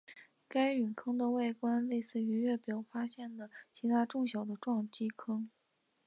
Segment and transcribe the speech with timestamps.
[0.47, 5.47] 该陨坑的外观类似于月表上发现的其它众多的小撞击坑。